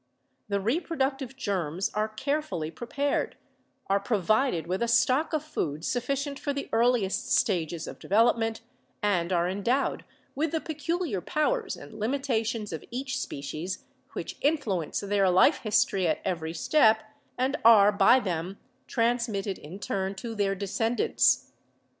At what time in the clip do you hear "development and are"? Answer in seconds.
7.99-9.47